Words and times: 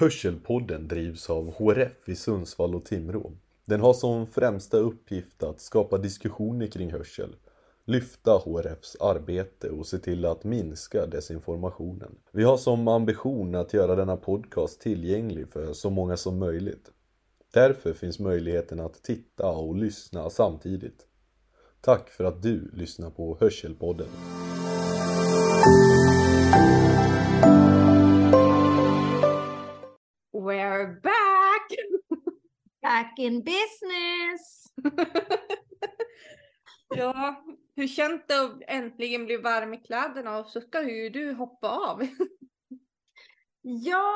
Hörselpodden 0.00 0.88
drivs 0.88 1.30
av 1.30 1.54
HRF 1.54 2.08
i 2.08 2.14
Sundsvall 2.14 2.74
och 2.74 2.84
Timrå. 2.84 3.32
Den 3.64 3.80
har 3.80 3.92
som 3.92 4.26
främsta 4.26 4.76
uppgift 4.76 5.42
att 5.42 5.60
skapa 5.60 5.98
diskussioner 5.98 6.66
kring 6.66 6.92
hörsel, 6.92 7.36
lyfta 7.84 8.32
HRFs 8.32 8.96
arbete 9.00 9.70
och 9.70 9.86
se 9.86 9.98
till 9.98 10.24
att 10.24 10.44
minska 10.44 11.06
desinformationen. 11.06 12.18
Vi 12.32 12.44
har 12.44 12.56
som 12.56 12.88
ambition 12.88 13.54
att 13.54 13.74
göra 13.74 13.96
denna 13.96 14.16
podcast 14.16 14.80
tillgänglig 14.80 15.48
för 15.48 15.72
så 15.72 15.90
många 15.90 16.16
som 16.16 16.38
möjligt. 16.38 16.90
Därför 17.52 17.92
finns 17.92 18.18
möjligheten 18.18 18.80
att 18.80 19.02
titta 19.02 19.50
och 19.50 19.76
lyssna 19.76 20.30
samtidigt. 20.30 21.06
Tack 21.80 22.08
för 22.08 22.24
att 22.24 22.42
du 22.42 22.70
lyssnar 22.72 23.10
på 23.10 23.36
Hörselpodden. 23.40 24.08
We're 30.50 31.00
back! 31.00 31.78
Back 32.82 33.18
in 33.18 33.44
business! 33.44 34.64
ja, 36.96 37.44
hur 37.76 37.86
känns 37.86 38.22
det 38.26 38.40
att 38.40 38.62
äntligen 38.68 39.26
bli 39.26 39.36
varm 39.36 39.74
i 39.74 39.76
kläderna 39.76 40.38
och 40.38 40.46
så 40.46 40.60
ska 40.60 40.90
ju 40.90 41.10
du 41.10 41.32
hoppa 41.32 41.68
av? 41.68 42.02
ja, 43.62 44.14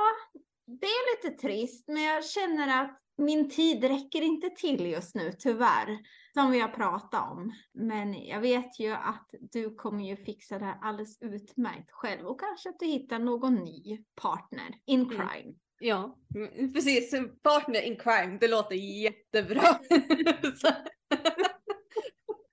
det 0.66 0.86
är 0.86 1.16
lite 1.16 1.40
trist, 1.40 1.84
men 1.88 2.02
jag 2.02 2.24
känner 2.24 2.82
att 2.82 3.00
min 3.16 3.50
tid 3.50 3.84
räcker 3.84 4.22
inte 4.22 4.50
till 4.50 4.86
just 4.86 5.14
nu, 5.14 5.32
tyvärr, 5.38 5.98
som 6.32 6.50
vi 6.50 6.60
har 6.60 6.68
pratat 6.68 7.32
om. 7.32 7.52
Men 7.72 8.26
jag 8.26 8.40
vet 8.40 8.80
ju 8.80 8.92
att 8.92 9.34
du 9.40 9.74
kommer 9.74 10.04
ju 10.04 10.16
fixa 10.16 10.58
det 10.58 10.64
här 10.64 10.78
alldeles 10.82 11.22
utmärkt 11.22 11.90
själv 11.90 12.26
och 12.26 12.40
kanske 12.40 12.68
att 12.68 12.78
du 12.78 12.86
hittar 12.86 13.18
någon 13.18 13.54
ny 13.54 14.04
partner 14.14 14.74
in 14.86 15.00
mm. 15.00 15.10
crime. 15.10 15.42
Mm. 15.42 15.54
Ja, 15.84 16.16
precis. 16.74 17.14
Partner 17.42 17.80
in 17.80 17.96
crime, 17.96 18.38
det 18.40 18.48
låter 18.48 18.74
jättebra. 18.74 19.62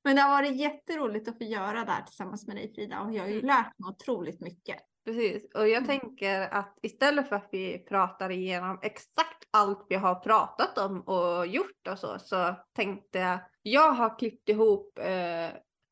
Men 0.03 0.15
det 0.15 0.21
har 0.21 0.29
varit 0.29 0.55
jätteroligt 0.55 1.27
att 1.27 1.37
få 1.37 1.43
göra 1.43 1.85
det 1.85 1.91
här 1.91 2.03
tillsammans 2.03 2.47
med 2.47 2.55
dig 2.55 2.73
Frida 2.75 3.01
och 3.01 3.13
jag 3.13 3.21
har 3.21 3.27
ju 3.27 3.33
mm. 3.33 3.45
lärt 3.45 3.79
mig 3.79 3.89
otroligt 3.89 4.41
mycket. 4.41 4.77
Precis, 5.05 5.51
och 5.53 5.67
jag 5.67 5.83
mm. 5.83 5.87
tänker 5.87 6.41
att 6.41 6.79
istället 6.81 7.29
för 7.29 7.35
att 7.35 7.49
vi 7.51 7.85
pratar 7.85 8.29
igenom 8.29 8.79
exakt 8.81 9.47
allt 9.51 9.85
vi 9.89 9.95
har 9.95 10.15
pratat 10.15 10.77
om 10.77 11.01
och 11.01 11.47
gjort 11.47 11.87
och 11.89 11.99
så, 11.99 12.19
så 12.19 12.55
tänkte 12.75 13.19
jag, 13.19 13.39
jag 13.61 13.91
har 13.91 14.19
klippt 14.19 14.49
ihop 14.49 14.99
eh, 14.99 15.49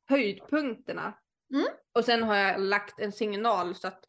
höjdpunkterna. 0.09 1.13
Mm. 1.53 1.67
Och 1.97 2.05
sen 2.05 2.23
har 2.23 2.35
jag 2.35 2.61
lagt 2.61 2.99
en 2.99 3.11
signal 3.11 3.75
så 3.75 3.87
att 3.87 4.05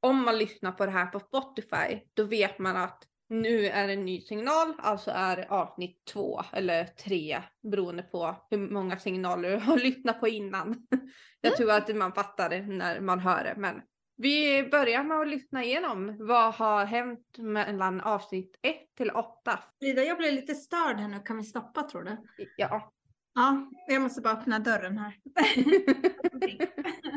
om 0.00 0.24
man 0.24 0.38
lyssnar 0.38 0.72
på 0.72 0.86
det 0.86 0.92
här 0.92 1.06
på 1.06 1.20
Spotify, 1.20 2.00
då 2.14 2.24
vet 2.24 2.58
man 2.58 2.76
att 2.76 3.04
nu 3.28 3.66
är 3.66 3.88
en 3.88 4.04
ny 4.04 4.20
signal, 4.20 4.74
alltså 4.78 5.10
är 5.10 5.52
avsnitt 5.52 6.04
två 6.12 6.42
eller 6.52 6.84
tre 6.84 7.42
beroende 7.62 8.02
på 8.02 8.46
hur 8.50 8.58
många 8.58 8.98
signaler 8.98 9.50
du 9.50 9.56
har 9.64 9.76
lyssnat 9.76 10.20
på 10.20 10.28
innan. 10.28 10.86
Jag 11.40 11.50
mm. 11.50 11.56
tror 11.56 11.70
att 11.70 11.96
man 11.96 12.12
fattar 12.12 12.48
det 12.48 12.60
när 12.60 13.00
man 13.00 13.18
hör 13.18 13.44
det, 13.44 13.54
men 13.56 13.82
vi 14.16 14.68
börjar 14.70 15.04
med 15.04 15.20
att 15.20 15.28
lyssna 15.28 15.64
igenom 15.64 16.16
vad 16.18 16.54
har 16.54 16.84
hänt 16.84 17.38
mellan 17.38 18.00
avsnitt 18.00 18.58
1 18.62 18.76
till 18.96 19.10
8. 19.10 19.58
Frida, 19.80 20.02
jag 20.02 20.18
blir 20.18 20.32
lite 20.32 20.54
störd 20.54 20.96
här 20.96 21.08
nu. 21.08 21.18
Kan 21.18 21.36
vi 21.36 21.44
stoppa 21.44 21.82
tror 21.82 22.02
du? 22.02 22.16
Ja. 22.56 22.92
Ja, 23.34 23.70
jag 23.86 24.02
måste 24.02 24.20
bara 24.20 24.32
öppna 24.32 24.58
dörren 24.58 24.98
här. 24.98 25.14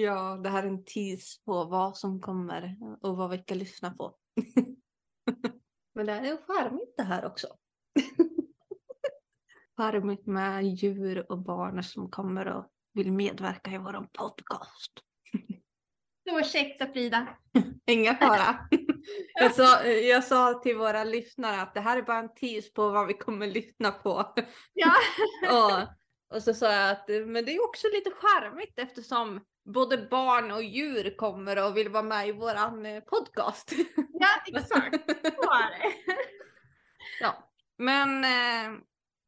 ja, 0.00 0.36
det 0.36 0.48
här 0.48 0.62
är 0.62 0.66
en 0.66 0.84
tease 0.84 1.40
på 1.44 1.64
vad 1.64 1.96
som 1.96 2.20
kommer 2.20 2.76
och 3.00 3.16
vad 3.16 3.30
vi 3.30 3.38
ska 3.38 3.54
lyssna 3.54 3.90
på. 3.90 4.16
Men 5.94 6.06
det 6.06 6.12
är 6.12 6.36
charmigt 6.46 6.96
det 6.96 7.02
här 7.02 7.26
också. 7.26 7.46
charmigt 9.76 10.26
med 10.26 10.64
djur 10.64 11.32
och 11.32 11.38
barn 11.38 11.82
som 11.82 12.10
kommer 12.10 12.46
och 12.46 12.66
vill 12.94 13.12
medverka 13.12 13.70
i 13.70 13.78
vår 13.78 14.08
podcast. 14.12 14.92
Ursäkta 16.30 16.86
Frida. 16.86 17.38
Inga 17.86 18.14
fara. 18.14 18.68
Jag 19.34 19.54
sa, 19.54 19.84
jag 19.86 20.24
sa 20.24 20.54
till 20.54 20.76
våra 20.76 21.04
lyssnare 21.04 21.62
att 21.62 21.74
det 21.74 21.80
här 21.80 21.98
är 21.98 22.02
bara 22.02 22.18
en 22.18 22.34
tease 22.34 22.70
på 22.74 22.88
vad 22.88 23.06
vi 23.06 23.14
kommer 23.14 23.46
lyssna 23.46 23.90
på. 23.90 24.34
Ja. 24.72 24.92
och, 25.50 25.88
och 26.32 26.42
så 26.42 26.54
sa 26.54 26.72
jag 26.72 26.90
att 26.90 27.08
men 27.08 27.44
det 27.44 27.54
är 27.54 27.64
också 27.64 27.86
lite 27.92 28.10
charmigt 28.10 28.78
eftersom 28.78 29.40
både 29.64 29.98
barn 30.10 30.50
och 30.50 30.62
djur 30.62 31.16
kommer 31.16 31.66
och 31.66 31.76
vill 31.76 31.88
vara 31.88 32.02
med 32.02 32.28
i 32.28 32.32
våran 32.32 32.86
eh, 32.86 33.00
podcast. 33.00 33.72
Ja 34.12 34.28
exakt, 34.46 35.10
så 35.10 35.50
är 35.50 35.70
det. 35.70 35.92
Ja, 37.20 37.52
men 37.78 38.24
eh, 38.24 38.80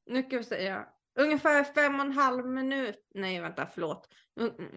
nu 0.07 0.23
ska 0.23 0.39
vi 0.39 0.45
säga 0.45 0.87
Ungefär 1.19 1.65
fem 1.65 1.95
och 1.95 2.07
en 2.07 2.13
halv 2.13 2.47
minut, 2.47 3.07
nej 3.15 3.41
vänta 3.41 3.67
förlåt, 3.67 4.09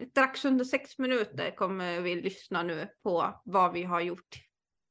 strax 0.09 0.45
under 0.45 0.65
sex 0.65 0.97
minuter 0.97 1.55
kommer 1.55 2.01
vi 2.01 2.21
lyssna 2.21 2.63
nu 2.63 2.88
på 3.03 3.41
vad 3.45 3.73
vi 3.73 3.83
har 3.83 4.01
gjort 4.01 4.35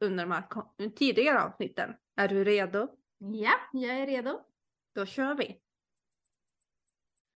under 0.00 0.24
de 0.24 0.32
här 0.32 0.91
tidigare 0.91 1.42
avsnitten. 1.42 1.94
Är 2.16 2.28
du 2.28 2.44
redo? 2.44 2.88
Ja, 3.18 3.53
jag 3.72 3.97
är 3.97 4.06
redo. 4.06 4.41
Då 4.94 5.06
kör 5.06 5.34
vi. 5.34 5.60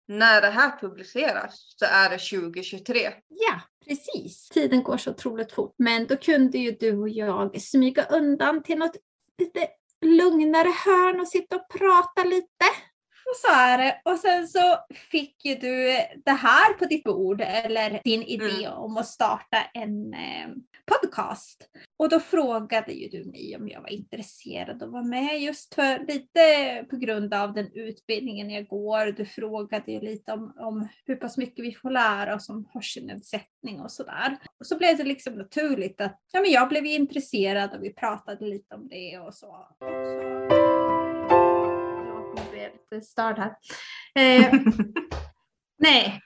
När 0.07 0.41
det 0.41 0.49
här 0.49 0.79
publiceras 0.79 1.75
så 1.79 1.85
är 1.85 2.09
det 2.09 2.17
2023. 2.17 3.13
Ja, 3.27 3.61
precis. 3.87 4.49
Tiden 4.49 4.83
går 4.83 4.97
så 4.97 5.11
otroligt 5.11 5.51
fort. 5.51 5.75
Men 5.77 6.07
då 6.07 6.17
kunde 6.17 6.57
ju 6.57 6.71
du 6.71 6.97
och 6.97 7.09
jag 7.09 7.61
smyga 7.61 8.05
undan 8.05 8.63
till 8.63 8.77
något 8.77 8.95
lite 9.37 9.67
lugnare 10.01 10.73
hörn 10.85 11.19
och 11.19 11.27
sitta 11.27 11.55
och 11.55 11.69
prata 11.69 12.23
lite. 12.23 12.65
Och 13.29 13.35
så 13.35 13.47
är 13.53 13.77
det. 13.77 14.01
Och 14.05 14.19
sen 14.19 14.47
så 14.47 14.77
fick 15.11 15.45
ju 15.45 15.55
du 15.55 15.97
det 16.25 16.31
här 16.31 16.73
på 16.73 16.85
ditt 16.85 17.03
bord, 17.03 17.41
eller 17.41 18.01
din 18.03 18.23
idé 18.23 18.65
mm. 18.65 18.73
om 18.73 18.97
att 18.97 19.07
starta 19.07 19.57
en 19.73 20.13
eh, 20.13 20.49
podcast. 20.91 21.69
Och 21.97 22.09
då 22.09 22.19
frågade 22.19 22.91
ju 22.91 23.07
du 23.09 23.25
mig 23.25 23.55
om 23.59 23.67
jag 23.67 23.81
var 23.81 23.89
intresserad 23.89 24.83
att 24.83 24.91
vara 24.91 25.03
med 25.03 25.41
just 25.41 25.75
för 25.75 26.07
lite 26.07 26.85
på 26.89 26.97
grund 26.97 27.33
av 27.33 27.53
den 27.53 27.71
utbildningen 27.73 28.49
jag 28.49 28.67
går. 28.67 29.05
Du 29.05 29.25
frågade 29.25 29.91
ju 29.91 30.01
lite 30.01 30.31
om, 30.31 30.53
om 30.57 30.87
hur 31.05 31.15
pass 31.15 31.37
mycket 31.37 31.65
vi 31.65 31.73
får 31.73 31.89
lära 31.89 32.35
oss 32.35 32.49
om 32.49 32.69
hörselnedsättning 32.73 33.81
och 33.81 33.91
sådär. 33.91 34.37
Och 34.59 34.67
så 34.67 34.77
blev 34.77 34.97
det 34.97 35.03
liksom 35.03 35.33
naturligt 35.33 36.01
att 36.01 36.19
ja, 36.31 36.41
men 36.41 36.51
jag 36.51 36.69
blev 36.69 36.85
intresserad 36.85 37.73
och 37.75 37.83
vi 37.83 37.93
pratade 37.93 38.45
lite 38.45 38.75
om 38.75 38.87
det 38.87 39.19
och 39.19 39.33
så. 39.33 39.67
Och 39.79 40.07
så 40.07 40.96
lite 42.73 43.05
störd 43.05 43.39
här. 43.39 43.55
Eh, 44.15 44.53
nej, 45.79 46.21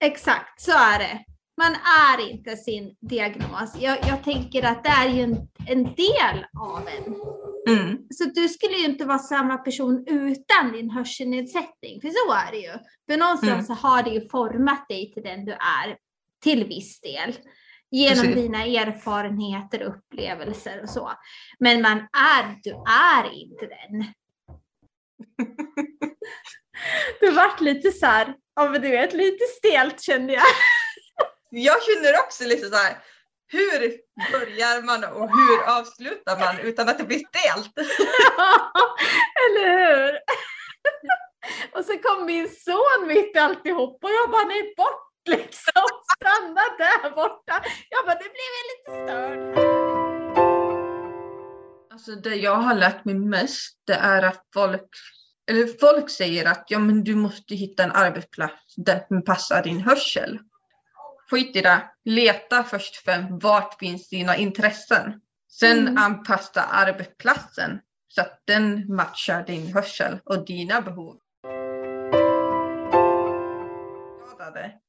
exakt 0.00 0.60
så 0.60 0.72
är 0.72 0.98
det. 0.98 1.24
Man 1.60 1.74
är 1.74 2.30
inte 2.30 2.56
sin 2.56 2.96
diagnos. 3.00 3.76
Jag, 3.80 3.98
jag 4.08 4.24
tänker 4.24 4.62
att 4.62 4.84
det 4.84 4.90
är 4.90 5.08
ju 5.08 5.22
en, 5.22 5.48
en 5.66 5.84
del 5.84 6.46
av 6.60 6.88
en. 6.88 7.14
Mm. 7.68 7.98
Så 8.10 8.24
du 8.24 8.48
skulle 8.48 8.74
ju 8.74 8.84
inte 8.84 9.04
vara 9.04 9.18
samma 9.18 9.56
person 9.56 10.04
utan 10.06 10.72
din 10.72 10.90
hörselnedsättning, 10.90 12.00
för 12.00 12.08
så 12.08 12.32
är 12.32 12.52
det 12.52 12.58
ju. 12.58 12.72
För 13.10 13.18
någonstans 13.18 13.52
mm. 13.52 13.64
så 13.64 13.72
har 13.74 14.02
det 14.02 14.10
ju 14.10 14.28
format 14.28 14.88
dig 14.88 15.12
till 15.12 15.22
den 15.22 15.44
du 15.44 15.52
är 15.52 15.96
till 16.42 16.64
viss 16.64 17.00
del. 17.00 17.34
Genom 17.90 18.24
Precis. 18.24 18.34
dina 18.34 18.64
erfarenheter, 18.64 19.82
upplevelser 19.82 20.82
och 20.82 20.88
så. 20.88 21.12
Men 21.58 21.82
man 21.82 21.98
är, 21.98 22.60
du 22.62 22.70
är 22.70 23.32
inte 23.34 23.66
den. 23.66 24.04
det 27.20 27.30
vart 27.30 27.60
lite 27.60 27.92
så 27.92 28.06
här, 28.06 28.34
ja 28.56 28.68
men 28.68 28.82
du 28.82 28.90
vet 28.90 29.12
lite 29.12 29.44
stelt 29.44 30.00
kände 30.00 30.32
jag. 30.32 30.42
jag 31.50 31.82
känner 31.82 32.18
också 32.18 32.44
lite 32.44 32.68
så 32.68 32.76
här, 32.76 32.96
hur 33.52 33.80
börjar 34.32 34.82
man 34.82 35.04
och 35.04 35.30
hur 35.30 35.78
avslutar 35.78 36.38
man 36.38 36.58
utan 36.58 36.88
att 36.88 36.98
det 36.98 37.04
blir 37.04 37.18
stelt? 37.18 37.78
eller 39.46 39.68
hur? 39.68 40.18
och 41.72 41.84
så 41.84 41.98
kom 41.98 42.26
min 42.26 42.48
son 42.48 43.06
mitt 43.06 43.36
i 43.36 43.38
alltihop 43.38 44.04
och 44.04 44.10
jag 44.10 44.30
bara 44.30 44.44
nej 44.44 44.74
bort 44.76 45.10
liksom, 45.28 45.86
stanna 46.16 46.62
där 46.78 47.10
borta. 47.10 47.64
Jag 47.88 48.06
bara 48.06 48.14
det 48.14 48.30
blev 48.36 48.52
lite 48.70 48.90
störd. 49.04 49.58
Alltså 51.92 52.12
det 52.12 52.34
jag 52.34 52.56
har 52.56 52.74
lärt 52.74 53.04
mig 53.04 53.14
mest 53.14 53.78
det 53.86 53.94
är 53.94 54.22
att 54.22 54.46
folk 54.54 54.90
eller 55.50 55.78
folk 55.80 56.10
säger 56.10 56.44
att 56.44 56.64
ja, 56.68 56.78
men 56.78 57.04
du 57.04 57.14
måste 57.14 57.54
hitta 57.54 57.82
en 57.82 57.92
arbetsplats 57.92 58.74
där 58.76 59.04
som 59.08 59.24
passar 59.24 59.62
din 59.62 59.80
hörsel. 59.80 60.38
Skit 61.30 61.56
i 61.56 61.60
det. 61.60 61.82
Leta 62.04 62.64
först 62.64 62.96
för 62.96 63.40
vart 63.40 63.78
finns 63.78 64.08
dina 64.08 64.36
intressen. 64.36 65.20
Sen 65.52 65.78
mm. 65.78 65.98
anpassa 65.98 66.62
arbetsplatsen 66.62 67.80
så 68.08 68.20
att 68.20 68.42
den 68.44 68.94
matchar 68.94 69.42
din 69.46 69.72
hörsel 69.72 70.18
och 70.24 70.46
dina 70.46 70.80
behov. 70.80 71.16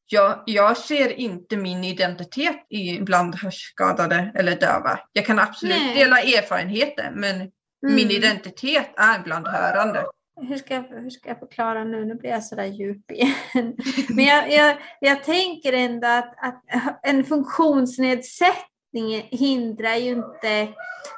Jag, 0.06 0.44
jag 0.46 0.78
ser 0.78 1.12
inte 1.12 1.58
min 1.58 1.84
identitet 1.84 2.66
i 2.70 3.00
bland 3.02 3.36
hörselskadade 3.36 4.32
eller 4.36 4.56
döva. 4.56 5.00
Jag 5.14 5.26
kan 5.26 5.40
absolut 5.40 5.78
Nej. 5.78 5.96
dela 5.96 6.20
erfarenheter 6.20 7.12
men 7.16 7.52
Mm. 7.84 7.96
min 7.96 8.12
identitet 8.12 8.94
är 8.98 9.24
bland 9.24 9.48
hörande 9.48 10.06
hur 10.48 10.58
ska, 10.58 10.74
jag, 10.74 10.84
hur 10.84 11.10
ska 11.10 11.30
jag 11.30 11.40
förklara 11.40 11.84
nu? 11.84 12.06
Nu 12.06 12.16
blir 12.16 12.30
jag 12.30 12.44
sådär 12.44 12.66
djup 12.66 13.12
igen. 13.12 13.34
Men 14.10 14.26
jag, 14.26 14.52
jag, 14.52 14.78
jag 15.00 15.24
tänker 15.24 15.74
ändå 15.74 16.08
att, 16.08 16.34
att 16.38 16.64
en 17.04 17.24
funktionsnedsättning 17.24 19.28
hindrar 19.32 19.96
ju 19.96 20.12
inte 20.12 20.68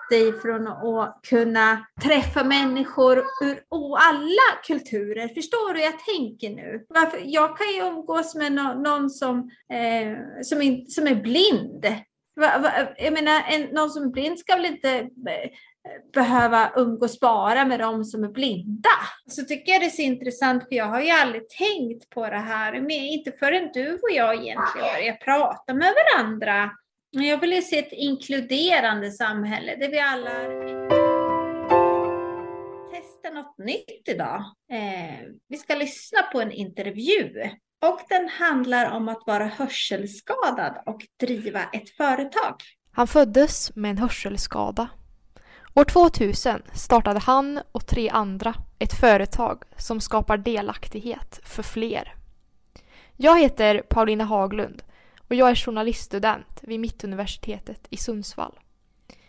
dig 0.10 0.40
från 0.42 0.68
att 0.68 1.20
kunna 1.30 1.86
träffa 2.04 2.44
människor 2.44 3.18
ur 3.42 3.64
alla 3.98 4.62
kulturer. 4.68 5.28
Förstår 5.28 5.74
du 5.74 5.80
hur 5.80 5.86
jag 5.86 6.00
tänker 6.00 6.50
nu? 6.50 6.86
Varför, 6.90 7.20
jag 7.24 7.58
kan 7.58 7.68
ju 7.68 7.80
umgås 7.80 8.36
med 8.36 8.54
någon 8.54 9.10
som, 9.10 9.52
eh, 9.74 10.44
som, 10.44 10.62
in, 10.62 10.88
som 10.88 11.08
är 11.08 11.16
blind. 11.16 11.86
Va, 12.36 12.60
va, 12.60 12.72
jag 12.98 13.14
menar, 13.14 13.44
en, 13.50 13.62
någon 13.62 13.90
som 13.90 14.04
är 14.04 14.08
blind 14.08 14.40
ska 14.40 14.56
väl 14.56 14.66
inte 14.66 14.90
eh, 14.90 15.50
behöva 16.14 16.72
umgås 16.76 17.20
bara 17.20 17.66
med 17.66 17.80
de 17.80 18.04
som 18.04 18.24
är 18.24 18.30
blinda. 18.30 18.90
Så 19.28 19.44
tycker 19.44 19.72
jag 19.72 19.82
det 19.82 19.86
är 19.86 19.90
så 19.90 20.02
intressant 20.02 20.64
för 20.64 20.76
jag 20.76 20.86
har 20.86 21.02
ju 21.02 21.10
aldrig 21.10 21.50
tänkt 21.50 22.10
på 22.10 22.30
det 22.30 22.36
här, 22.36 22.82
men 22.82 22.92
inte 22.92 23.32
förrän 23.32 23.70
du 23.74 23.94
och 23.94 24.12
jag 24.12 24.34
egentligen 24.34 24.94
börjar 24.94 25.16
prata 25.16 25.74
med 25.74 25.94
varandra. 25.94 26.72
Jag 27.12 27.38
vill 27.38 27.54
ju 27.54 27.62
se 27.62 27.80
ett 27.80 27.94
inkluderande 27.94 29.12
samhälle 29.12 29.76
där 29.76 29.90
vi 29.90 30.00
alla 30.00 30.30
testa 32.94 33.30
något 33.30 33.58
nytt 33.58 34.10
idag. 34.10 34.44
Eh, 34.72 35.28
vi 35.48 35.58
ska 35.58 35.76
lyssna 35.76 36.22
på 36.22 36.42
en 36.42 36.52
intervju 36.52 37.50
och 37.84 38.00
den 38.10 38.30
handlar 38.30 38.92
om 38.92 39.10
att 39.10 39.24
vara 39.26 39.46
hörselskadad 39.46 40.84
och 40.86 41.06
driva 41.20 41.64
ett 41.64 41.90
företag. 41.90 42.56
Han 42.92 43.08
föddes 43.08 43.76
med 43.76 43.92
en 43.92 43.98
hörselskada. 43.98 44.90
År 45.76 45.84
2000 45.84 46.62
startade 46.74 47.20
han 47.20 47.60
och 47.72 47.88
tre 47.88 48.10
andra 48.10 48.56
ett 48.80 48.94
företag 48.94 49.64
som 49.78 50.02
skapar 50.02 50.38
delaktighet 50.38 51.40
för 51.44 51.64
fler. 51.64 52.16
Jag 53.18 53.40
heter 53.40 53.82
Paulina 53.90 54.24
Haglund 54.24 54.84
och 55.28 55.36
jag 55.36 55.50
är 55.50 55.56
journaliststudent 55.56 56.60
vid 56.62 56.80
Mittuniversitetet 56.80 57.88
i 57.90 57.98
Sundsvall. 57.98 58.60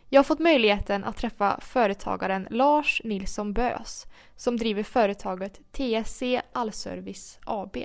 Jag 0.09 0.19
har 0.19 0.25
fått 0.25 0.39
möjligheten 0.39 1.05
att 1.05 1.17
träffa 1.17 1.61
företagaren 1.61 2.49
Lars 2.51 3.01
Nilsson 3.05 3.53
Bös 3.53 4.07
som 4.37 4.57
driver 4.57 4.83
företaget 4.83 5.61
TSC 5.73 6.23
Allservice 6.53 7.39
AB. 7.45 7.77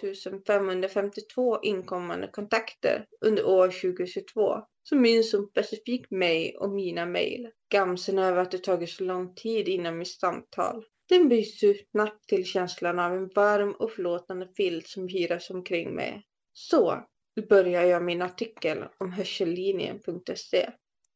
2552 0.00 1.58
inkommande 1.62 2.28
kontakter 2.28 3.06
under 3.20 3.46
år 3.46 3.66
2022 3.66 4.62
som 4.82 5.00
minns 5.00 5.32
hon 5.32 5.46
specifikt 5.46 6.10
mig 6.10 6.56
och 6.56 6.70
mina 6.70 7.06
mejl. 7.06 7.48
Gamsen 7.72 8.18
över 8.18 8.42
att 8.42 8.50
det 8.50 8.64
tagit 8.64 8.90
så 8.90 9.04
lång 9.04 9.34
tid 9.34 9.68
innan 9.68 9.98
mitt 9.98 10.20
samtal. 10.20 10.84
Den 11.08 11.28
byts 11.28 11.62
ut 11.62 11.88
snabbt 11.90 12.28
till 12.28 12.44
känslan 12.44 12.98
av 12.98 13.12
en 13.12 13.28
varm 13.28 13.72
och 13.72 13.92
förlåtande 13.92 14.48
filt 14.56 14.88
som 14.88 15.08
hyras 15.08 15.50
omkring 15.50 15.94
mig. 15.94 16.22
Så 16.52 17.04
börjar 17.48 17.82
jag 17.82 18.04
min 18.04 18.22
artikel 18.22 18.84
om 18.98 19.12
hörsellinjen.se. 19.12 20.70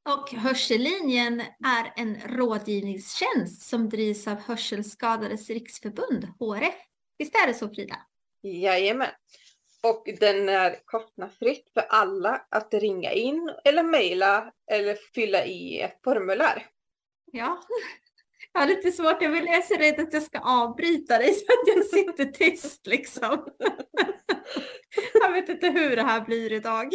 Och 0.08 0.30
Hörsellinjen 0.30 1.40
är 1.64 1.92
en 1.96 2.16
rådgivningstjänst 2.36 3.62
som 3.62 3.88
drivs 3.88 4.28
av 4.28 4.36
Hörselskadades 4.36 5.50
riksförbund, 5.50 6.28
HRF. 6.38 6.74
Visst 7.18 7.34
är 7.34 7.46
det 7.46 7.54
så 7.54 7.68
Frida? 7.68 7.96
Jajamän. 8.42 9.08
Och 9.82 10.08
den 10.20 10.48
är 10.48 10.78
kostnadsfritt 10.84 11.70
för 11.74 11.82
alla 11.88 12.46
att 12.50 12.74
ringa 12.74 13.12
in 13.12 13.52
eller 13.64 13.82
mejla 13.82 14.52
eller 14.70 14.94
fylla 15.14 15.44
i 15.44 15.80
ett 15.80 16.00
formulär. 16.04 16.66
Ja. 17.32 17.62
Jag 18.52 18.60
har 18.60 18.68
lite 18.68 18.92
svårt, 18.92 19.22
jag 19.22 19.30
vill- 19.30 19.46
jag 19.46 19.54
är 19.56 19.62
så 19.62 19.74
rädd 19.74 20.00
att 20.00 20.12
jag 20.12 20.22
ska 20.22 20.38
avbryta 20.38 21.18
dig 21.18 21.34
så 21.34 21.44
att 21.44 21.68
jag 21.76 21.84
sitter 21.84 22.24
tyst 22.24 22.86
liksom. 22.86 23.46
Jag 25.14 25.32
vet 25.32 25.48
inte 25.48 25.68
hur 25.68 25.96
det 25.96 26.02
här 26.02 26.20
blir 26.20 26.52
idag. 26.52 26.92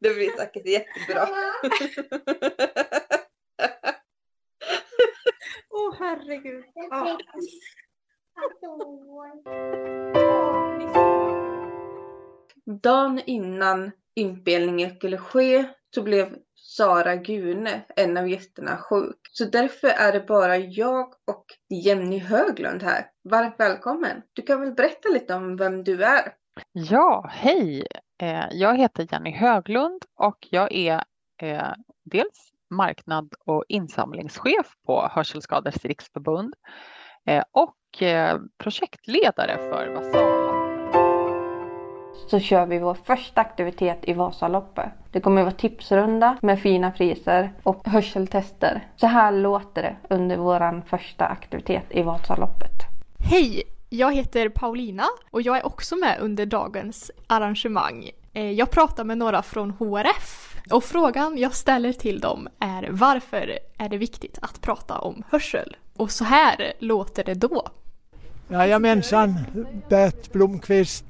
Det 0.00 0.14
blir 0.14 0.30
säkert 0.36 0.66
jättebra. 0.66 1.28
Åh 5.70 5.94
herregud. 5.98 6.64
Ja. 6.74 7.18
Dagen 12.82 13.20
innan 13.26 13.90
inspelningen 14.14 14.96
skulle 14.96 15.18
ske 15.18 15.64
så 15.94 16.02
blev 16.02 16.36
Sara 16.54 17.16
Gune, 17.16 17.82
en 17.96 18.16
av 18.16 18.28
gästerna, 18.28 18.76
sjuk. 18.76 19.18
Så 19.32 19.44
därför 19.44 19.88
är 19.88 20.12
det 20.12 20.20
bara 20.20 20.56
jag 20.56 21.06
och 21.26 21.44
Jenny 21.84 22.18
Höglund 22.18 22.82
här. 22.82 23.06
Varmt 23.30 23.54
välkommen! 23.58 24.22
Du 24.32 24.42
kan 24.42 24.60
väl 24.60 24.72
berätta 24.74 25.08
lite 25.08 25.34
om 25.34 25.56
vem 25.56 25.84
du 25.84 26.04
är? 26.04 26.34
Ja, 26.72 27.26
hej! 27.30 27.86
Eh, 28.22 28.46
Jag 28.50 28.78
heter 28.78 29.08
Jenny 29.12 29.32
Höglund 29.32 30.02
och 30.14 30.38
jag 30.50 30.72
är 30.74 31.04
eh, 31.42 31.72
dels 32.04 32.52
marknad 32.70 33.34
och 33.46 33.64
insamlingschef 33.68 34.72
på 34.86 35.08
Hörselskadades 35.12 35.84
riksförbund 35.84 36.54
eh, 37.26 37.44
och 37.96 38.02
eh, 38.02 38.38
projektledare 38.58 39.56
för 39.58 39.94
Vasala. 39.94 40.60
så 42.28 42.38
kör 42.40 42.66
vi 42.66 42.78
vår 42.78 42.94
första 42.94 43.40
aktivitet 43.40 43.98
i 44.02 44.12
Vasaloppet. 44.12 44.88
Det 45.12 45.20
kommer 45.20 45.40
att 45.40 45.44
vara 45.46 45.54
tipsrunda 45.54 46.36
med 46.42 46.60
fina 46.60 46.90
priser 46.90 47.52
och 47.62 47.86
hörseltester. 47.88 48.88
Så 48.96 49.06
här 49.06 49.32
låter 49.32 49.82
det 49.82 49.96
under 50.14 50.36
vår 50.36 50.82
första 50.86 51.26
aktivitet 51.26 51.84
i 51.90 52.02
Vasaloppet. 52.02 52.72
Hej! 53.30 53.62
Jag 53.88 54.14
heter 54.14 54.48
Paulina 54.48 55.04
och 55.30 55.42
jag 55.42 55.56
är 55.56 55.66
också 55.66 55.96
med 55.96 56.18
under 56.20 56.46
dagens 56.46 57.10
arrangemang. 57.26 58.10
Eh, 58.32 58.50
Jag 58.50 58.70
pratar 58.70 59.04
med 59.04 59.18
några 59.18 59.42
från 59.42 59.70
HRF 59.70 60.56
och 60.72 60.84
frågan 60.84 61.38
jag 61.38 61.54
ställer 61.54 61.92
till 61.92 62.20
dem 62.20 62.48
är 62.60 62.88
varför 62.90 63.58
är 63.78 63.88
det 63.88 63.96
viktigt 63.96 64.38
att 64.42 64.60
prata 64.60 64.98
om 64.98 65.22
hörsel? 65.30 65.76
Och 65.96 66.10
så 66.10 66.24
här 66.24 66.72
låter 66.78 67.24
det 67.24 67.34
då. 67.34 67.68
Jajamensan, 68.50 69.34
Bert 69.88 70.32
Blomqvist 70.32 71.04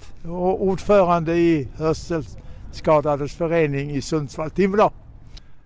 ordförande 0.59 1.37
i 1.37 1.69
Hörselskadades 1.77 3.35
förening 3.35 3.91
i 3.91 4.01
Sundsvall-Timrå. 4.01 4.91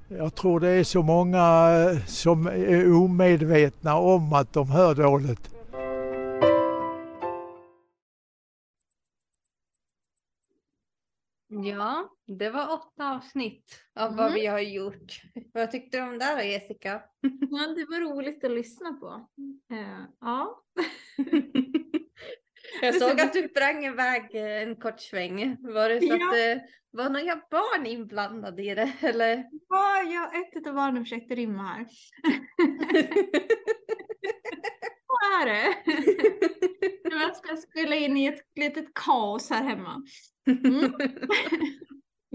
Jag 0.09 0.35
tror 0.35 0.61
det 0.61 0.69
är 0.69 0.85
så 0.85 1.03
många 1.03 1.71
eh, 1.71 1.99
som 2.07 2.47
är 2.47 2.95
omedvetna 2.97 3.97
om 3.97 4.33
att 4.33 4.53
de 4.53 4.71
hör 4.71 4.95
dåligt. 4.95 5.54
Ja, 11.63 12.09
det 12.27 12.51
var 12.51 12.73
åtta 12.73 13.11
avsnitt 13.17 13.81
av 14.01 14.17
vad 14.17 14.27
Mm. 14.27 14.35
vi 14.41 14.47
har 14.47 14.61
gjort. 14.61 15.23
Vad 15.53 15.71
tyckte 15.71 15.97
du 15.97 16.03
om 16.03 16.19
det 16.19 16.35
då 16.37 16.43
Jessica? 16.43 17.03
Ja, 17.51 17.67
det 17.77 17.85
var 17.85 18.01
roligt 18.01 18.45
att 18.45 18.51
lyssna 18.51 18.93
på. 18.93 19.29
Eh, 19.75 20.05
ja. 20.21 20.63
Jag 22.83 22.95
såg 22.95 23.21
att 23.21 23.33
du 23.33 23.49
sprang 23.49 23.85
iväg 23.85 24.35
en 24.35 24.77
kort 24.77 25.01
sväng. 25.01 25.57
Var 25.61 25.89
det 25.89 26.01
så 26.01 26.07
Ja. 26.07 26.15
att 26.29 26.33
det 26.35 26.65
var 26.91 27.09
några 27.11 27.37
barn 27.51 27.87
inblandade 27.87 28.63
i 28.63 28.75
det 28.75 28.93
eller? 29.01 29.45
Ja, 29.69 30.03
jag 30.03 30.37
ett 30.57 30.67
av 30.67 30.75
barnen 30.75 31.05
försökte 31.05 31.35
rimma 31.35 31.63
här. 31.63 31.87
Vad 35.07 35.43
är 35.43 35.47
det? 35.47 35.75
Jag 37.11 37.37
ska 37.37 37.57
spela 37.57 37.97
in 37.97 38.17
i 38.17 38.27
ett 38.27 38.41
litet 38.57 38.95
kaos 38.95 39.51
här 39.51 39.63
hemma. 39.65 40.03
Mm. 40.47 40.93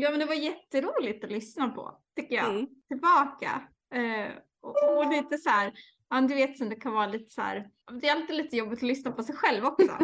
Ja, 0.02 0.10
men 0.10 0.20
det 0.20 0.26
var 0.26 0.34
jätteroligt 0.34 1.24
att 1.24 1.32
lyssna 1.32 1.70
på, 1.70 1.98
tycker 2.16 2.36
jag. 2.36 2.50
Mm. 2.50 2.68
Tillbaka. 2.88 3.62
Eh, 3.96 4.32
och, 4.62 4.98
och 4.98 5.12
lite 5.12 5.38
så 5.38 5.50
här, 5.50 5.74
ja, 6.10 6.22
du 6.22 6.34
vet 6.34 6.58
som 6.58 6.70
det 6.70 6.76
kan 6.76 6.94
vara 6.94 7.08
lite 7.08 7.34
så 7.34 7.42
här, 7.42 7.70
det 8.02 8.08
är 8.08 8.16
alltid 8.16 8.36
lite 8.36 8.58
jobbigt 8.58 8.80
att 8.80 8.88
lyssna 8.88 9.12
på 9.12 9.24
sig 9.24 9.36
själv 9.36 9.66
också. 9.66 9.88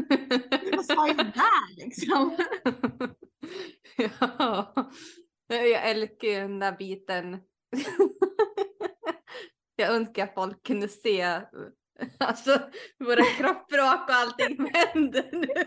Vad 0.76 0.86
sa 0.86 1.08
jag 1.08 1.18
där 1.18 1.86
liksom? 1.86 2.38
ja, 4.20 4.74
jag 5.48 5.90
älskar 5.90 6.28
ju 6.28 6.36
den 6.36 6.60
där 6.60 6.78
biten. 6.78 7.42
jag 9.76 9.90
önskar 9.96 10.24
att 10.24 10.34
folk 10.34 10.66
kunde 10.66 10.88
se 10.88 11.42
alltså, 12.20 12.60
våra 13.00 13.24
kroppsspråk 13.24 14.10
och 14.10 14.16
allting 14.16 14.56
som 14.56 14.70
händer 14.74 15.30
nu. 15.32 15.66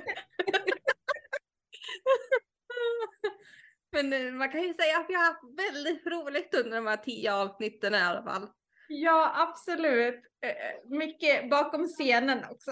Men 3.92 4.12
eh, 4.12 4.32
man 4.32 4.50
kan 4.50 4.62
ju 4.62 4.74
säga 4.74 4.98
att 4.98 5.06
vi 5.08 5.14
har 5.14 5.24
haft 5.24 5.58
väldigt 5.58 6.06
roligt 6.06 6.54
under 6.54 6.76
de 6.76 6.86
här 6.86 6.96
tio 6.96 7.34
avsnitten 7.34 7.94
i 7.94 7.98
alla 7.98 8.22
fall. 8.22 8.48
Ja, 8.88 9.32
absolut. 9.34 10.20
Eh, 10.40 10.90
Mycket 10.98 11.50
bakom 11.50 11.86
scenen 11.86 12.38
också. 12.50 12.70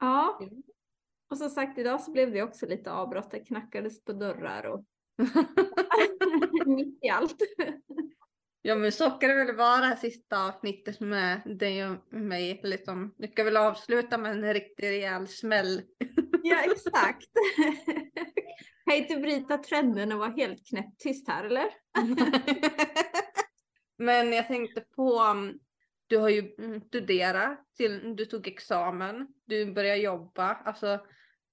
Ja. 0.00 0.40
Och 1.30 1.38
som 1.38 1.50
sagt 1.50 1.78
idag 1.78 2.00
så 2.00 2.10
blev 2.10 2.32
det 2.32 2.42
också 2.42 2.66
lite 2.66 2.92
avbrott. 2.92 3.30
Det 3.30 3.40
knackades 3.40 4.04
på 4.04 4.12
dörrar 4.12 4.64
och 4.66 4.84
mitt 6.66 6.98
i 7.04 7.08
allt. 7.08 7.36
Ja 8.62 8.74
men 8.74 8.92
så 8.92 9.10
ska 9.10 9.26
det 9.26 9.44
väl 9.44 9.56
vara 9.56 9.96
sista 9.96 10.48
avsnittet 10.48 11.00
med 11.00 11.40
dig 11.58 11.86
och 11.86 12.12
mig. 12.12 12.60
Liksom. 12.62 13.14
Du 13.18 13.28
ska 13.28 13.44
väl 13.44 13.56
avsluta 13.56 14.18
med 14.18 14.32
en 14.32 14.54
riktig 14.54 14.86
rejäl 14.86 15.28
smäll. 15.28 15.82
Ja 16.42 16.56
exakt. 16.62 17.28
Kan 18.84 18.94
inte 18.94 19.16
bryta 19.16 19.58
trenden 19.58 20.12
och 20.12 20.18
vara 20.18 20.30
helt 20.30 20.68
knäpptyst 20.68 21.28
här 21.28 21.44
eller? 21.44 21.66
men 23.98 24.32
jag 24.32 24.46
tänkte 24.46 24.80
på, 24.80 25.22
um, 25.22 25.58
du 26.06 26.18
har 26.18 26.28
ju 26.28 26.54
studerat, 26.86 27.58
till, 27.76 28.16
du 28.16 28.24
tog 28.24 28.48
examen, 28.48 29.26
du 29.44 29.72
började 29.72 30.00
jobba. 30.00 30.54
Alltså, 30.54 31.06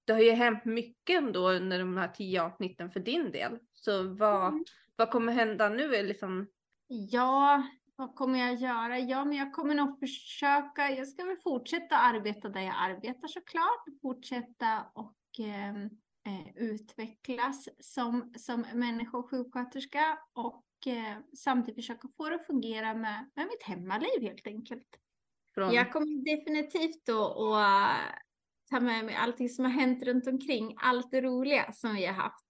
det 0.04 0.12
har 0.12 0.20
ju 0.20 0.30
hänt 0.30 0.64
mycket 0.64 1.18
ändå 1.18 1.50
under 1.50 1.78
de 1.78 1.96
här 1.96 2.08
tio 2.08 2.42
avsnitten 2.42 2.90
för 2.90 3.00
din 3.00 3.30
del. 3.30 3.58
Så 3.72 4.02
vad, 4.08 4.48
mm. 4.48 4.64
vad 4.96 5.10
kommer 5.10 5.32
hända 5.32 5.68
nu? 5.68 6.02
Liksom, 6.02 6.46
Ja, 6.94 7.62
vad 7.96 8.14
kommer 8.14 8.38
jag 8.38 8.54
göra? 8.54 8.98
Ja, 8.98 9.24
men 9.24 9.36
jag 9.36 9.52
kommer 9.52 9.74
nog 9.74 9.98
försöka. 9.98 10.90
Jag 10.90 11.08
ska 11.08 11.24
väl 11.24 11.36
fortsätta 11.36 11.96
arbeta 11.96 12.48
där 12.48 12.60
jag 12.60 12.74
arbetar 12.78 13.28
såklart. 13.28 13.84
Fortsätta 14.02 14.84
och 14.94 15.16
ehm, 15.38 15.90
eh, 16.26 16.56
utvecklas 16.56 17.68
som, 17.80 18.34
som 18.36 18.64
människa 18.74 19.18
och 19.18 19.30
sjuksköterska 19.30 20.18
och 20.32 20.86
eh, 20.86 21.16
samtidigt 21.36 21.76
försöka 21.76 22.08
få 22.16 22.28
det 22.28 22.34
att 22.34 22.46
fungera 22.46 22.94
med, 22.94 23.30
med 23.34 23.46
mitt 23.46 23.62
hemmaliv 23.62 24.22
helt 24.22 24.46
enkelt. 24.46 24.98
Från... 25.54 25.72
Jag 25.72 25.92
kommer 25.92 26.36
definitivt 26.36 27.06
då 27.06 27.54
att 27.54 27.96
ta 28.70 28.80
med 28.80 29.04
mig 29.04 29.14
allting 29.14 29.48
som 29.48 29.64
har 29.64 29.72
hänt 29.72 30.02
runt 30.02 30.26
omkring, 30.26 30.74
allt 30.78 31.10
det 31.10 31.20
roliga 31.20 31.72
som 31.72 31.94
vi 31.94 32.06
har 32.06 32.14
haft. 32.14 32.44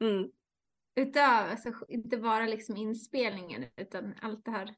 Mm 0.00 0.30
utöver, 0.98 1.50
alltså, 1.50 1.72
inte 1.88 2.16
bara 2.16 2.46
liksom 2.46 2.76
inspelningen 2.76 3.64
utan 3.76 4.14
allt 4.20 4.44
det 4.44 4.50
här 4.50 4.74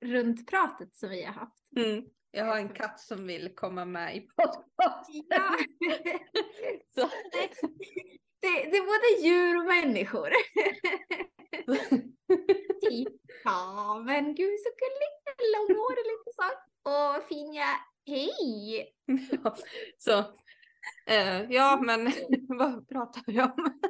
runtpratet 0.00 0.96
som 0.96 1.10
vi 1.10 1.24
har 1.24 1.32
haft. 1.32 1.64
Mm. 1.76 2.04
Jag 2.34 2.44
har 2.44 2.56
en 2.56 2.68
katt 2.68 3.00
som 3.00 3.26
vill 3.26 3.54
komma 3.54 3.84
med 3.84 4.16
i 4.16 4.20
podcasten. 4.20 5.22
Ja. 5.28 5.56
Så. 6.94 7.08
Det, 8.40 8.70
det, 8.70 8.76
är 8.76 8.86
både 8.86 9.26
djur 9.26 9.58
och 9.58 9.64
människor. 9.64 10.28
ja 13.44 14.02
men 14.06 14.34
gud 14.34 14.60
så 14.60 14.70
gullig, 14.78 15.12
långhårig 15.54 16.04
lite 16.06 16.30
så. 16.34 16.48
Och 16.90 17.28
fin 17.28 17.52
jag, 17.54 17.76
hej! 18.06 18.92
Ja, 19.44 19.56
så, 19.98 20.18
uh, 21.10 21.52
ja 21.52 21.80
men 21.82 22.12
vad 22.48 22.88
pratar 22.88 23.22
vi 23.26 23.42
om? 23.42 23.80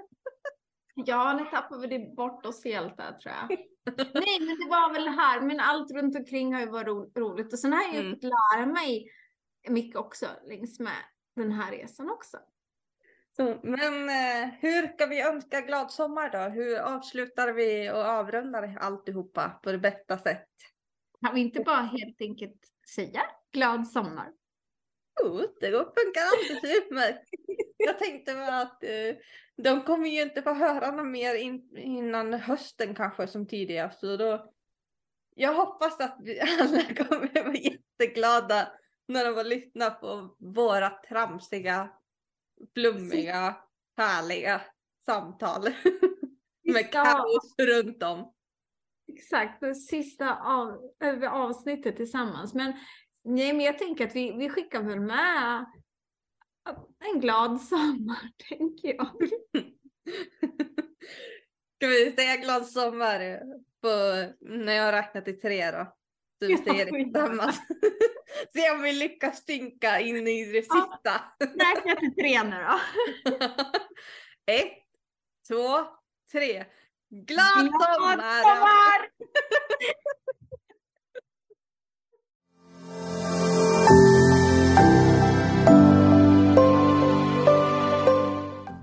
Ja, 0.95 1.37
nu 1.39 1.45
tappar 1.45 1.89
vi 1.89 2.15
bort 2.17 2.47
oss 2.47 2.65
helt 2.65 2.97
där 2.97 3.13
tror 3.13 3.35
jag. 3.35 3.49
Nej, 4.15 4.39
men 4.41 4.57
det 4.59 4.69
var 4.71 4.93
väl 4.93 5.05
det 5.05 5.11
här, 5.11 5.41
men 5.41 5.61
allt 5.61 5.91
runt 5.91 6.17
omkring 6.17 6.55
har 6.55 6.61
ju 6.61 6.67
varit 6.67 6.87
ro 6.87 7.13
roligt 7.15 7.53
och 7.53 7.59
sen 7.59 7.73
har 7.73 7.83
jag 7.83 7.95
ju 7.95 8.01
mm. 8.01 8.13
fått 8.13 8.23
lära 8.23 8.67
mig 8.67 9.11
mycket 9.69 9.97
också 9.97 10.27
längs 10.45 10.81
med 10.81 11.03
den 11.37 11.53
här 11.53 11.73
resan 11.73 12.11
också. 12.11 12.39
Så, 13.37 13.61
men 13.63 14.09
eh, 14.09 14.55
hur 14.61 14.89
ska 14.89 15.07
vi 15.07 15.23
önska 15.23 15.61
glad 15.61 15.91
sommar 15.91 16.31
då? 16.31 16.39
Hur 16.39 16.79
avslutar 16.79 17.53
vi 17.53 17.91
och 17.91 18.05
avrundar 18.05 18.77
alltihopa 18.81 19.61
på 19.63 19.73
det 19.73 19.79
bästa 19.79 20.19
sätt? 20.19 20.49
Kan 21.25 21.35
vi 21.35 21.41
inte 21.41 21.61
bara 21.61 21.83
helt 21.83 22.21
enkelt 22.21 22.61
säga 22.95 23.23
glad 23.53 23.87
sommar? 23.87 24.33
Jo, 25.23 25.39
det 25.61 25.71
funkar 25.71 26.23
alldeles 26.33 26.77
utmärkt. 26.83 27.29
Jag 27.87 27.99
tänkte 27.99 28.47
att 28.47 28.85
eh, 28.85 29.17
de 29.57 29.83
kommer 29.83 30.09
ju 30.09 30.23
inte 30.23 30.43
få 30.43 30.53
höra 30.53 30.91
något 30.91 31.07
mer 31.07 31.35
in, 31.35 31.77
innan 31.77 32.35
hösten 32.35 32.95
kanske 32.95 33.27
som 33.27 33.47
tidigast. 33.47 34.01
Så 34.01 34.17
då, 34.17 34.53
jag 35.35 35.55
hoppas 35.55 36.01
att 36.01 36.19
vi 36.23 36.41
alla 36.61 36.83
kommer 36.83 37.45
vara 37.45 37.55
jätteglada 37.55 38.73
när 39.09 39.25
de 39.25 39.35
får 39.35 39.45
lyssna 39.45 39.91
på 39.91 40.37
våra 40.39 40.91
tramsiga, 40.91 41.91
flummiga, 42.75 43.57
härliga 43.97 44.61
samtal. 45.07 45.63
Med 46.73 46.93
kaos 46.93 47.55
runt 47.59 48.03
om. 48.03 48.33
Exakt, 49.09 49.61
det 49.61 49.75
sista 49.75 50.37
av, 50.37 50.93
avsnittet 51.31 51.97
tillsammans. 51.97 52.55
Men, 52.55 52.73
nej, 53.25 53.53
men 53.53 53.67
jag 53.67 53.79
tänker 53.79 54.07
att 54.07 54.17
vi, 54.17 54.33
vi 54.33 54.49
skickar 54.49 54.83
väl 54.83 55.01
med 55.01 55.67
en 57.05 57.21
glad 57.21 57.61
sommar, 57.61 58.31
tänker 58.49 58.95
jag. 58.95 59.07
Ska 61.77 61.87
vi 61.87 62.13
säga 62.13 62.37
glad 62.37 62.67
sommar 62.67 63.41
på, 63.83 63.89
när 64.41 64.73
jag 64.73 64.85
har 64.85 64.93
räknat 64.93 65.25
till 65.25 65.41
tre 65.41 65.71
då? 65.71 65.97
Du 66.41 66.57
säger 66.57 66.87
det 66.87 66.93
tillsammans. 67.05 67.61
Se 68.53 68.71
om 68.71 68.83
vi 68.83 68.93
lyckas 68.93 69.45
synka 69.45 70.01
in 70.01 70.29
i 70.29 70.45
det 70.45 70.63
sista. 70.63 71.21
Ja, 71.39 71.47
räkna 71.47 71.97
till 71.97 72.15
tre 72.15 72.43
nu 72.43 72.57
då. 72.57 72.81
Ett, 74.47 74.73
två, 75.49 75.87
tre. 76.33 76.65
Glad, 77.11 77.69
glad 77.69 77.95
sommar! 77.95 78.43
sommar! 78.43 79.11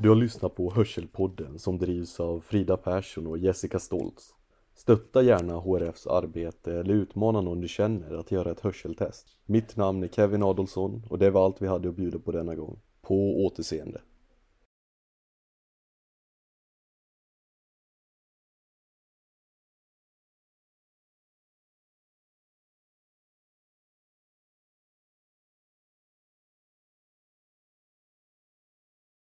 Du 0.01 0.09
har 0.09 0.15
lyssnat 0.15 0.55
på 0.55 0.71
Hörselpodden 0.71 1.59
som 1.59 1.77
drivs 1.77 2.19
av 2.19 2.39
Frida 2.39 2.77
Persson 2.77 3.27
och 3.27 3.37
Jessica 3.37 3.79
Stoltz. 3.79 4.33
Stötta 4.75 5.21
gärna 5.21 5.53
HRFs 5.53 6.07
arbete 6.07 6.73
eller 6.73 6.93
utmana 6.93 7.41
någon 7.41 7.61
du 7.61 7.67
känner 7.67 8.13
att 8.13 8.31
göra 8.31 8.51
ett 8.51 8.59
hörseltest. 8.59 9.27
Mitt 9.45 9.75
namn 9.75 10.03
är 10.03 10.07
Kevin 10.07 10.43
Adolfsson 10.43 11.03
och 11.09 11.19
det 11.19 11.29
var 11.29 11.45
allt 11.45 11.61
vi 11.61 11.67
hade 11.67 11.89
att 11.89 11.95
bjuda 11.95 12.19
på 12.19 12.31
denna 12.31 12.55
gång. 12.55 12.79
På 13.01 13.45
återseende. 13.45 14.01